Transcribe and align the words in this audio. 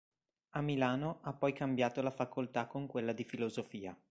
A 0.55 0.61
Milano 0.61 1.19
ha 1.21 1.31
poi 1.31 1.53
cambiato 1.53 2.01
facoltà 2.09 2.65
con 2.65 2.87
quella 2.87 3.13
di 3.13 3.23
Filosofia. 3.23 3.95